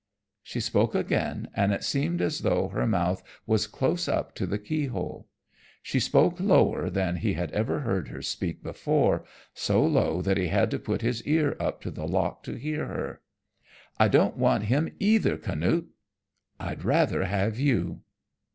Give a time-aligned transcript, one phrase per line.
[0.41, 4.57] She spoke again and it seemed as though her mouth was close up to the
[4.57, 5.27] key hole.
[5.83, 10.47] She spoke lower than he had ever heard her speak before, so low that he
[10.47, 13.21] had to put his ear up to the lock to hear her.
[13.99, 15.91] "I don't want him either, Canute,
[16.59, 18.01] I'd rather have you."